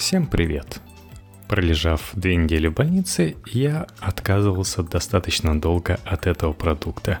[0.00, 0.80] Всем привет!
[1.46, 7.18] Пролежав две недели в больнице, я отказывался достаточно долго от этого продукта.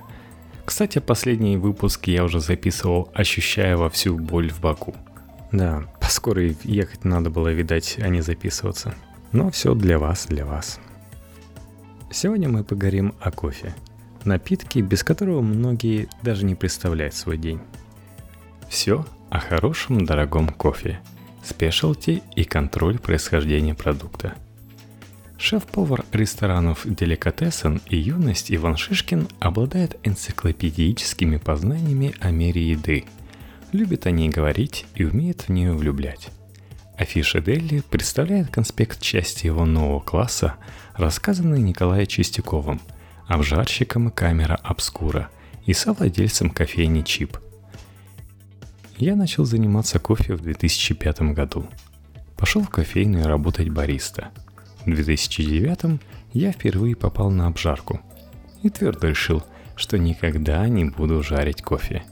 [0.64, 4.96] Кстати, последний выпуск я уже записывал, ощущая во всю боль в боку.
[5.52, 8.94] Да, поскоро ехать надо было, видать, а не записываться.
[9.30, 10.80] Но все для вас, для вас.
[12.10, 13.74] Сегодня мы поговорим о кофе.
[14.24, 17.60] Напитке, без которого многие даже не представляют свой день.
[18.70, 20.98] Все о хорошем дорогом кофе–
[21.42, 24.34] спешалти и контроль происхождения продукта.
[25.38, 33.06] Шеф-повар ресторанов «Деликатесен» и «Юность» Иван Шишкин обладает энциклопедическими познаниями о мире еды.
[33.72, 36.28] Любит о ней говорить и умеет в нее влюблять.
[36.98, 40.56] Афиша Дели представляет конспект части его нового класса,
[40.94, 42.82] рассказанный Николаем Чистяковым,
[43.26, 45.30] обжарщиком камера обскура
[45.64, 47.38] и совладельцем кофейни Чип–
[49.00, 51.66] я начал заниматься кофе в 2005 году.
[52.36, 54.28] Пошел в кофейную работать бариста.
[54.84, 56.00] В 2009
[56.32, 58.00] я впервые попал на обжарку.
[58.62, 59.42] И твердо решил,
[59.74, 62.02] что никогда не буду жарить кофе.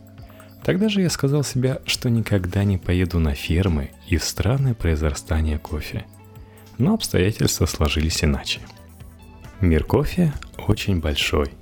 [0.64, 5.58] Тогда же я сказал себе, что никогда не поеду на фермы и в страны произрастания
[5.58, 6.06] кофе.
[6.78, 8.60] Но обстоятельства сложились иначе.
[9.60, 10.32] Мир кофе
[10.66, 11.50] очень большой–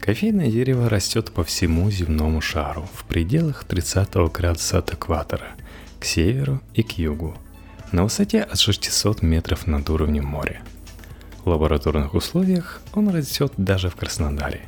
[0.00, 5.48] Кофейное дерево растет по всему земному шару в пределах 30 градуса от экватора,
[5.98, 7.34] к северу и к югу,
[7.90, 10.62] на высоте от 600 метров над уровнем моря.
[11.44, 14.62] В лабораторных условиях он растет даже в Краснодаре.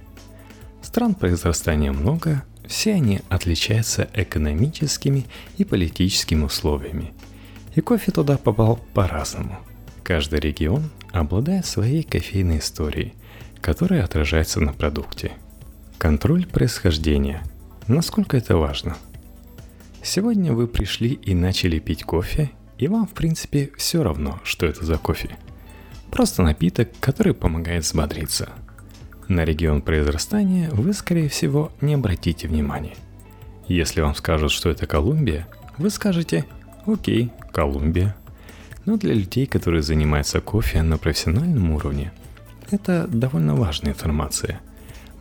[0.82, 5.27] Стран произрастания много, все они отличаются экономическими
[5.58, 7.12] и политическими условиями.
[7.74, 9.58] И кофе туда попал по-разному.
[10.02, 13.12] Каждый регион обладает своей кофейной историей–
[13.67, 15.33] которое отражается на продукте.
[15.98, 17.42] Контроль происхождения.
[17.89, 18.97] Насколько это важно?
[20.05, 24.87] Сегодня вы пришли и начали пить кофе, и вам в принципе все равно, что это
[24.87, 25.37] за кофе.
[26.12, 28.50] Просто напиток, который помогает взбодриться.
[29.27, 32.94] На регион произрастания вы, скорее всего, не обратите внимания.
[33.66, 36.44] Если вам скажут, что это Колумбия, вы скажете
[36.87, 38.15] «Окей, Колумбия».
[38.84, 42.12] Но для людей, которые занимаются кофе на профессиональном уровне–
[42.71, 44.60] это довольно важная информация.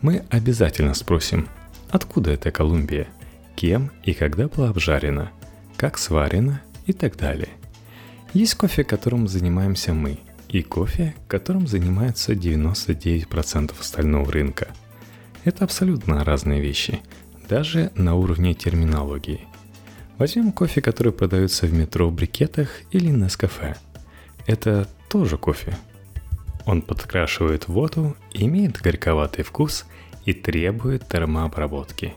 [0.02, 1.48] Мы обязательно спросим,
[1.90, 3.08] откуда эта Колумбия,
[3.54, 5.30] кем и когда была обжарена,
[5.76, 7.50] как сварена и так далее.
[8.32, 10.18] Есть кофе, которым занимаемся мы,
[10.48, 14.68] и кофе, которым занимаются 99% остального рынка.
[15.44, 17.00] Это абсолютно разные вещи,
[17.48, 19.40] даже на уровне терминологии.
[20.18, 23.76] Возьмем кофе, который продается в метро в брикетах или на кафе.
[24.46, 25.76] Это тоже кофе,
[26.66, 29.86] он подкрашивает воду, имеет горьковатый вкус
[30.24, 32.14] и требует термообработки.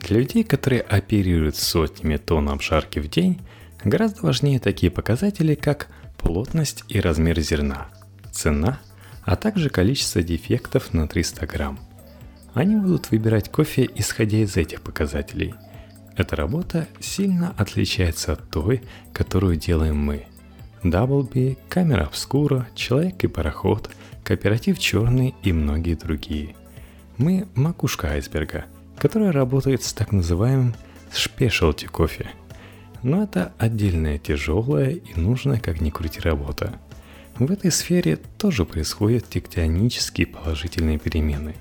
[0.00, 3.40] Для людей, которые оперируют сотнями тонн обжарки в день,
[3.82, 7.88] гораздо важнее такие показатели, как плотность и размер зерна,
[8.30, 8.80] цена,
[9.24, 11.80] а также количество дефектов на 300 грамм.
[12.54, 15.54] Они будут выбирать кофе, исходя из этих показателей.
[16.16, 20.26] Эта работа сильно отличается от той, которую делаем мы–
[20.84, 23.90] Даблби, Камера Обскура, Человек и Пароход,
[24.22, 26.54] Кооператив Черный и многие другие.
[27.16, 28.66] Мы макушка айсберга,
[28.98, 30.74] которая работает с так называемым
[31.10, 32.30] спешалти кофе.
[33.02, 36.74] Но это отдельная тяжелая и нужная как ни крути работа.
[37.38, 41.54] В этой сфере тоже происходят тектонические положительные перемены,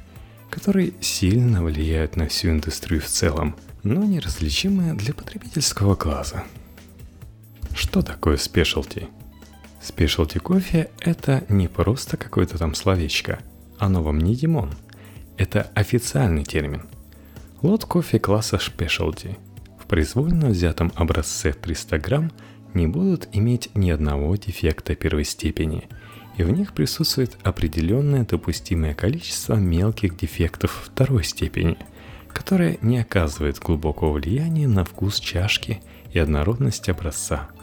[0.50, 6.44] которые сильно влияют на всю индустрию в целом, но неразличимые для потребительского глаза–
[7.84, 9.10] что такое спешалти?
[9.82, 13.40] Спешалти кофе– это не просто какое-то там словечко.
[13.78, 14.72] Оно вам не Димон.
[15.38, 16.84] Это официальный термин.
[17.62, 19.38] Лот кофе класса спешалти
[19.78, 22.32] в произвольно взятом образце 300 грамм
[22.74, 25.90] не будут иметь ни одного дефекта первой степени,
[26.38, 31.78] и в них присутствует определенное допустимое количество мелких дефектов второй степени,
[32.32, 35.84] которое не оказывает глубокого влияния на вкус чашки
[36.14, 37.50] и однородность образца–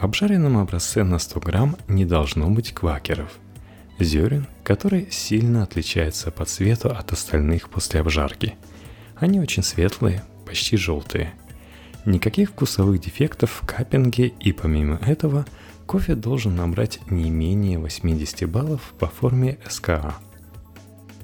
[0.00, 3.32] в обжаренном образце на 100 грамм не должно быть квакеров.
[3.98, 8.54] Зерен, которые сильно отличаются по цвету от остальных после обжарки.
[9.16, 11.34] Они очень светлые, почти желтые.
[12.06, 15.44] Никаких вкусовых дефектов в каппинге и помимо этого
[15.84, 20.14] кофе должен набрать не менее 80 баллов по форме СКА.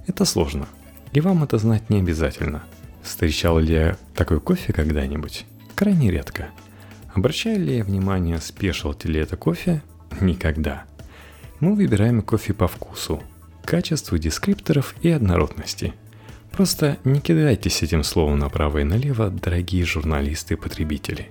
[0.07, 0.69] Это сложно,
[1.13, 2.63] и вам это знать не обязательно.
[3.03, 5.47] Встречал ли я такой кофе когда-нибудь?
[5.75, 6.51] Крайне редко–
[7.17, 9.83] Обращаю ли я внимание, спешалти ли это кофе?
[10.21, 10.85] Никогда.
[11.61, 13.23] Мы выбираем кофе по вкусу,
[13.65, 15.95] качеству дескрипторов и однородности.
[16.53, 21.31] Просто не кидайтесь этим словом направо и налево, дорогие журналисты и потребители.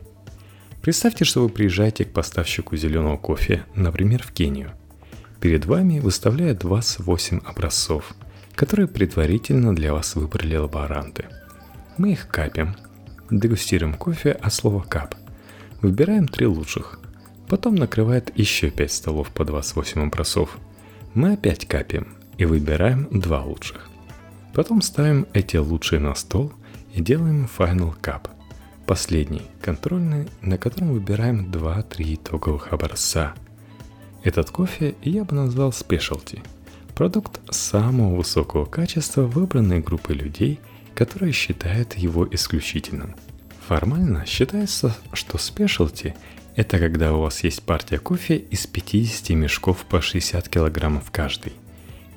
[0.82, 4.72] Представьте, что вы приезжаете к поставщику зеленого кофе, например, в Кению.
[5.40, 8.16] Перед вами выставляют 28 образцов,
[8.56, 11.26] которые предварительно для вас выбрали лаборанты.
[12.00, 12.76] Мы их капим,
[13.30, 15.14] дегустируем кофе от слова «кап»,
[15.86, 17.00] выбираем три лучших,
[17.48, 20.58] потом накрывает еще 5 столов по 28 образцов.
[21.14, 22.08] Мы опять капим
[22.40, 23.88] и выбираем два лучших.
[24.54, 26.52] Потом ставим эти лучшие на стол
[26.94, 28.30] и делаем Final Cup.
[28.88, 33.36] Последний, контрольный, на котором выбираем 2-3 итоговых образца.
[34.24, 36.42] Этот кофе я бы назвал Specialty.
[36.96, 40.60] Продукт самого высокого качества выбранной группы людей,
[40.96, 43.16] которые считают его исключительным.
[43.68, 46.14] Формально считается, что Specialty–
[46.56, 51.54] это когда у вас есть партия кофе из 50 мешков по 60 килограммов каждый.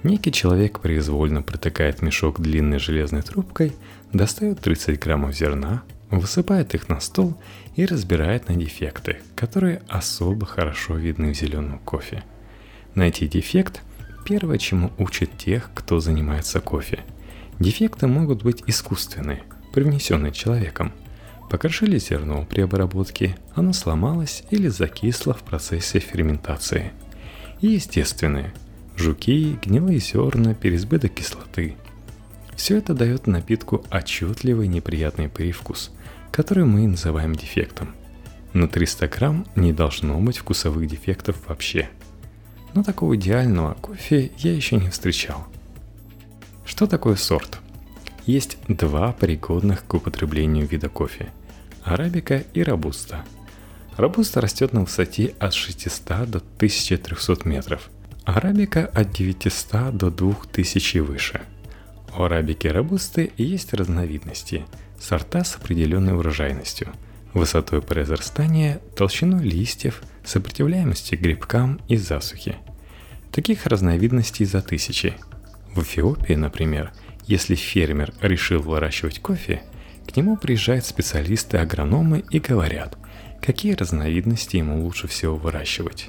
[0.02, 3.72] Некий человек произвольно протыкает мешок длинной железной трубкой,
[4.12, 7.40] достает 30 граммов зерна, высыпает их на стол
[7.76, 12.24] и разбирает на дефекты, которые особо хорошо видны в зеленом кофе.
[12.94, 13.80] Найти дефект–
[14.26, 17.00] первое, чему учат тех, кто занимается кофе.
[17.58, 20.92] Дефекты могут быть искусственные, привнесенные человеком.
[21.48, 26.92] Покрошили зерно при обработке, оно сломалось или закисло в процессе ферментации.
[27.62, 28.52] И естественные–
[28.96, 31.76] жуки, гнилые зерна, переизбыток кислоты.
[32.54, 35.90] Все это дает напитку отчетливый неприятный привкус,
[36.30, 37.94] который мы называем дефектом.
[38.52, 41.88] На 300 грамм не должно быть вкусовых дефектов вообще.
[42.74, 45.46] Но такого идеального кофе я еще не встречал.
[46.66, 47.58] Что такое сорт?
[48.26, 51.32] Есть два пригодных к употреблению вида кофе–
[51.84, 53.24] арабика и робуста.
[53.96, 57.90] Робуста растет на высоте от 600 до 1300 метров–
[58.28, 61.40] Арабика от 900 до 2000 и выше.
[62.14, 64.66] У арабики робусты есть разновидности,
[65.00, 66.92] сорта с определенной урожайностью,
[67.32, 72.56] высотой произрастания, толщиной листьев, сопротивляемостью грибкам и засухи.
[73.32, 75.14] Таких разновидностей за тысячи.
[75.74, 76.92] В Эфиопии, например,
[77.26, 79.62] если фермер решил выращивать кофе,
[80.08, 82.96] к нему приезжают специалисты-агрономы и говорят,
[83.42, 86.08] какие разновидности ему лучше всего выращивать.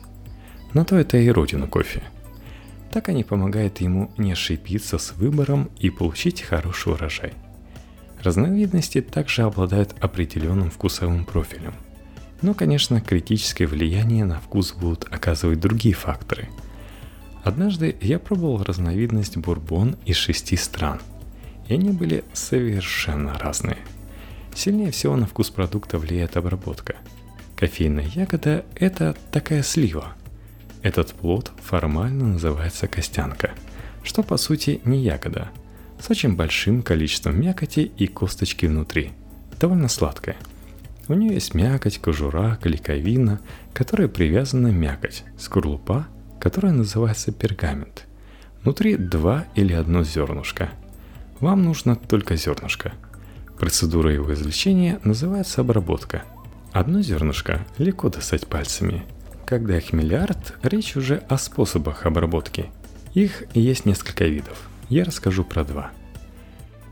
[0.73, 2.01] Но то это и родина кофе.
[2.93, 7.33] Так они помогают ему не ошибиться с выбором и получить хороший урожай.
[8.23, 11.73] Разновидности также обладают определенным вкусовым профилем.
[12.41, 16.47] Но, конечно, критическое влияние на вкус будут оказывать другие факторы.
[17.43, 21.01] Однажды я пробовал разновидность бурбон из шести стран,
[21.69, 23.77] и они были совершенно разные.
[24.53, 26.97] Сильнее всего на вкус продукта влияет обработка.
[27.55, 30.13] Кофейная ягода– это такая слива–
[30.81, 33.51] этот плод формально называется костянка,
[34.03, 35.49] что по сути не ягода,
[35.99, 39.11] с очень большим количеством мякоти и косточки внутри.
[39.59, 40.37] Довольно сладкая.
[41.09, 43.41] У нее есть мякоть, кожура, клейковина,
[43.73, 46.07] которой привязана мякоть, скорлупа,
[46.39, 48.05] которая называется пергамент.
[48.63, 50.69] Внутри два или одно зернышко.
[51.39, 52.93] Вам нужно только зернышко.
[53.57, 56.23] Процедура его извлечения называется обработка.
[56.71, 59.05] Одно зернышко легко достать пальцами–
[59.49, 62.69] когда их миллиард, речь уже о способах обработки.
[63.15, 64.69] Их есть несколько видов.
[64.89, 65.89] Я расскажу про два.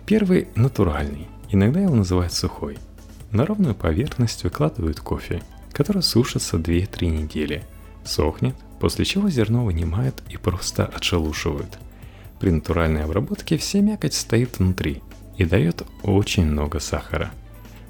[0.08, 1.28] Первый– натуральный.
[1.52, 2.80] Иногда его называют сухой.
[3.30, 7.64] На ровную поверхность выкладывают кофе, который сушится 2-3 недели.
[8.04, 11.78] Сохнет, после чего зерно вынимают и просто отшелушивают.
[12.40, 15.02] При натуральной обработке вся мякоть стоит внутри
[15.38, 17.32] и дает очень много сахара–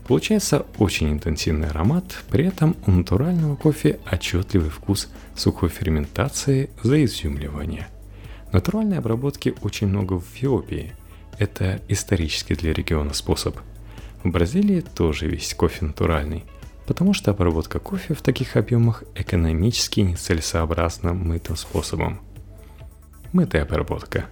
[0.08, 7.89] Получается очень интенсивный аромат, при этом у натурального кофе отчетливый вкус сухой ферментации за изюмливание.
[8.54, 10.94] Натуральной обработки очень много в Эфиопии.
[11.38, 13.58] Это исторический для региона способ.
[14.24, 16.46] В Бразилии тоже весь кофе натуральный,
[16.88, 22.22] потому что обработка кофе в таких объемах экономически нецелесообразна мытым способом.
[23.34, 24.25] Мытая обработка.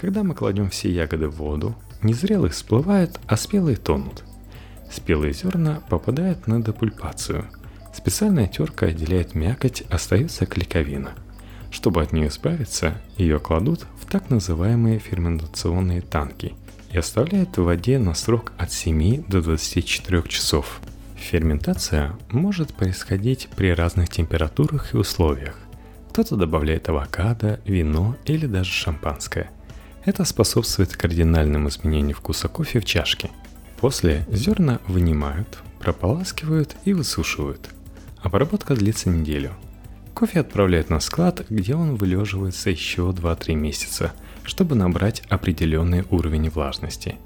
[0.00, 4.24] Когда мы кладем все ягоды в воду, незрелые всплывают, а спелые тонут–
[4.90, 7.46] Спелые зерна попадают на депульпацию.
[7.94, 11.12] Специальная терка отделяет мякоть, остается клейковина.
[11.70, 16.54] Чтобы от нее избавиться, ее кладут в так называемые ферментационные танки
[16.92, 20.80] и оставляют в воде на срок от 7 до 24 часов.
[21.14, 25.56] Ферментация может происходить при разных температурах и условиях.
[26.10, 29.50] Кто-то добавляет авокадо, вино или даже шампанское.
[30.04, 33.30] Это способствует кардинальному изменению вкуса кофе в чашке–
[33.80, 37.70] После зерна вынимают, прополаскивают и высушивают.
[38.18, 39.52] Обработка длится неделю.
[40.12, 44.12] Кофе отправляют на склад, где он вылеживается еще 2-3 месяца,
[44.44, 47.16] чтобы набрать определенный уровень влажности.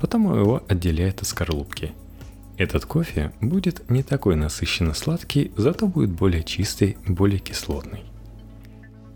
[0.00, 1.92] Потом его отделяют от скорлупки.
[2.56, 8.02] Этот кофе будет не такой насыщенно сладкий, зато будет более чистый, более кислотный.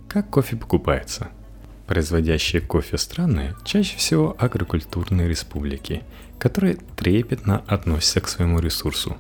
[0.07, 1.31] Как кофе покупается?
[1.87, 6.03] Производящие кофе страны чаще всего агрокультурные республики,
[6.39, 9.17] которые трепетно относятся к своему ресурсу.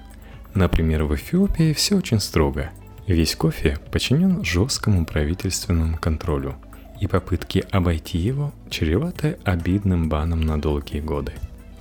[0.54, 2.70] Например, в Эфиопии все очень строго.
[3.06, 6.56] Весь кофе подчинен жесткому правительственному контролю,
[7.00, 11.32] и попытки обойти его чреваты обидным баном на долгие годы.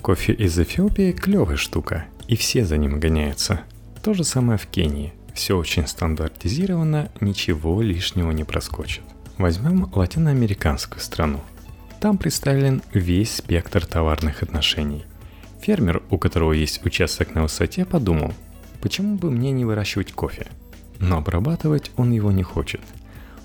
[0.02, 3.62] Кофе из Эфиопии– клевая штука, и все за ним гоняются.
[4.04, 5.14] То же самое в Кении.
[5.34, 9.02] Все очень стандартизировано, ничего лишнего не проскочит.
[9.38, 11.42] Возьмем латиноамериканскую страну.
[12.00, 15.06] Там представлен весь спектр товарных отношений.
[15.62, 18.34] Фермер, у которого есть участок на высоте, подумал,
[18.82, 20.48] почему бы мне не выращивать кофе?
[21.00, 22.82] Но обрабатывать он его не хочет.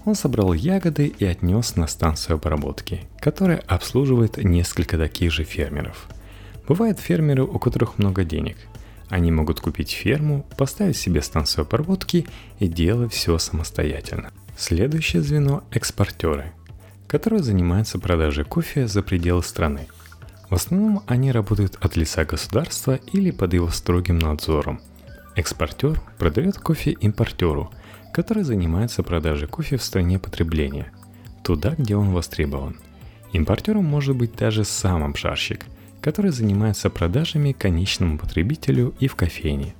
[0.04, 6.08] Он собрал ягоды и отнес на станцию обработки, которая обслуживает несколько таких же фермеров.
[6.68, 8.56] Бывают фермеры, у которых много денег.
[9.08, 12.28] Они могут купить ферму, поставить себе станцию обработки
[12.60, 14.30] и делать все самостоятельно.
[14.56, 16.52] Следующее звено– экспортеры,
[17.06, 19.88] которые занимаются продажей кофе за пределы страны.
[20.48, 24.80] В основном они работают от лица государства или под его строгим надзором.
[25.36, 27.72] Экспортер продает кофе импортеру,
[28.12, 30.92] который занимается продажей кофе в стране потребления,
[31.42, 32.76] туда, где он востребован.
[33.32, 35.64] Импортером может быть даже сам обжарщик,
[36.00, 39.74] который занимается продажами конечному потребителю и в кофейне–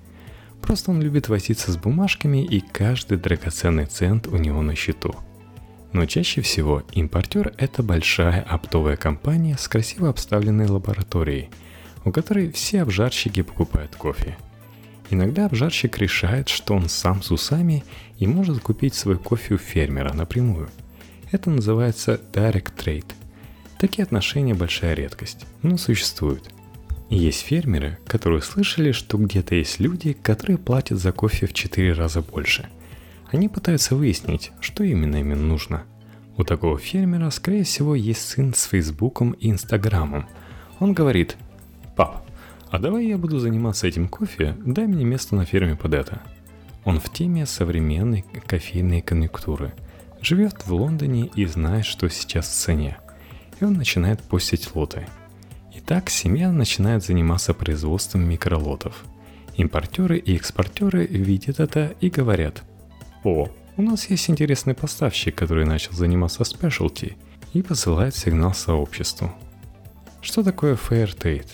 [0.63, 5.15] Просто он любит возиться с бумажками и каждый драгоценный цент у него на счету.
[5.93, 11.51] Но чаще всего импортер– это большая оптовая компания с красиво обставленной лабораторией,
[12.05, 14.37] у которой все обжарщики покупают кофе.
[15.11, 17.83] Иногда обжарщик решает, что он сам с усами
[18.19, 20.69] и может купить свой кофе у фермера напрямую.
[21.33, 23.13] Это называется direct trade.
[23.81, 26.51] Такие отношения большая редкость, но существуют–
[27.17, 32.23] есть фермеры, которые слышали, что где-то есть люди, которые платят за кофе в 4 раза
[32.23, 32.69] больше.
[33.33, 35.83] Они пытаются выяснить, что именно им нужно.
[36.37, 40.29] У такого фермера, скорее всего, есть сын с Фейсбуком и Инстаграмом.
[40.79, 41.37] Он говорит,
[41.97, 42.25] «Пап,
[42.71, 46.23] а давай я буду заниматься этим кофе, дай мне место на ферме под это».
[46.85, 49.75] Он в теме современной кофейной конъюнктуры.
[50.23, 52.99] Живет в Лондоне и знает, что сейчас в цене.
[53.61, 55.09] И он начинает постить лоты–
[55.87, 59.05] так семья начинает заниматься производством микролотов.
[59.57, 62.63] Импортеры и экспортеры видят это и говорят,
[63.25, 67.17] «О, у нас есть интересный поставщик, который начал заниматься спешлти»,
[67.53, 69.33] и посылает сигнал сообществу.
[70.21, 71.49] Что такое Fairtrade?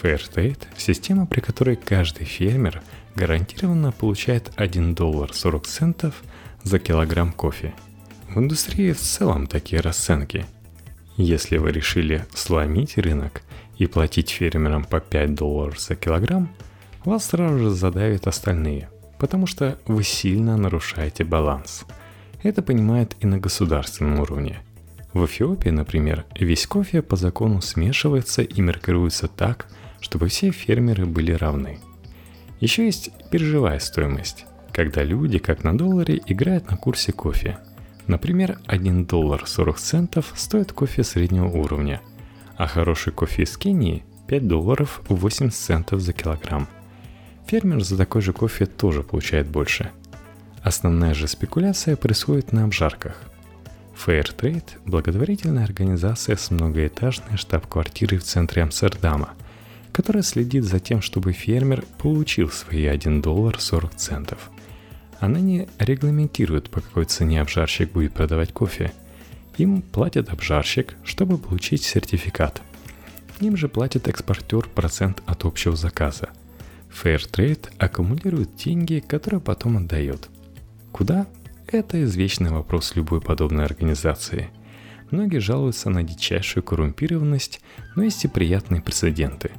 [0.00, 2.82] Fairtrade– система, при которой каждый фермер
[3.14, 6.22] гарантированно получает 1 доллар 40 центов
[6.62, 7.74] за килограмм кофе.
[8.28, 10.46] В индустрии в целом такие расценки.
[11.16, 13.42] Если вы решили сломить рынок
[13.80, 16.50] и платить фермерам по 5 долларов за килограмм,
[17.02, 21.86] вас сразу же задавят остальные, потому что вы сильно нарушаете баланс.
[22.42, 24.60] Это понимают и на государственном уровне.
[25.14, 29.66] В Эфиопии, например, весь кофе по закону смешивается и маркируется так,
[30.02, 31.78] чтобы все фермеры были равны.
[32.60, 37.56] Еще есть биржевая стоимость, когда люди, как на долларе, играют на курсе кофе.
[38.06, 42.02] Например, 1 доллар 40 центов стоит кофе среднего уровня–
[42.60, 46.68] а хороший кофе из Кении 5 долларов 80 центов за килограмм.
[47.46, 49.90] Фермер за такой же кофе тоже получает больше.
[50.62, 53.16] Основная же спекуляция происходит на обжарках.
[53.96, 59.30] Fairtrade– благотворительная организация с многоэтажной штаб-квартирой в центре Амстердама,
[59.90, 64.50] которая следит за тем, чтобы фермер получил свои 1 доллар 40 центов.
[65.18, 68.92] Она не регламентирует, по какой цене обжарщик будет продавать кофе–
[69.62, 72.62] им платит обжарщик, чтобы получить сертификат.
[73.40, 76.30] Им же платит экспортер процент от общего заказа.
[76.90, 80.28] Fairtrade аккумулирует деньги, которые потом отдает.
[80.92, 81.26] Куда?
[81.66, 84.50] Это извечный вопрос любой подобной организации.
[85.10, 87.60] Многие жалуются на дичайшую коррумпированность,
[87.96, 89.50] но есть и приятные прецеденты.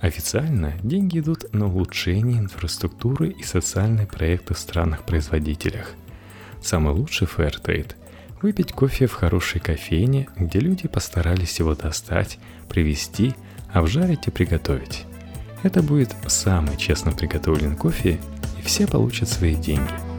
[0.00, 5.92] Официально деньги идут на улучшение инфраструктуры и социальные проекты в странах-производителях.
[6.60, 7.94] Самый лучший Fairtrade
[8.42, 13.34] Выпить кофе в хорошей кофейне, где люди постарались его достать, привезти,
[13.72, 15.04] обжарить и приготовить.
[15.62, 18.18] Это будет самый честно приготовлен кофе,
[18.58, 19.92] и все получат свои деньги–